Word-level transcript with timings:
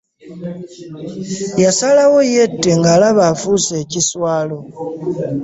Yasalawo 1.63 2.19
yette 2.33 2.69
nga 2.79 2.89
alaba 2.95 3.23
afuuse 3.31 3.73
ekiswalo. 3.83 4.57